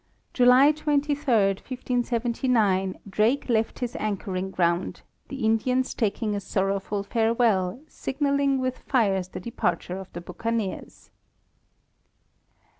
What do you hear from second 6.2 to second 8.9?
a sorrowful farewell, signaling with